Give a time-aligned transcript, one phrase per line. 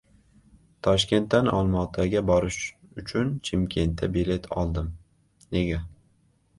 [0.87, 2.59] Toshkentdan Olmaotaga borish
[3.05, 4.93] uchun Chimkentda bilet oldim.
[5.57, 5.89] Nega?